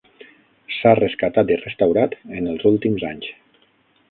[0.77, 3.31] S'ha rescatat i restaurat en els últims anys.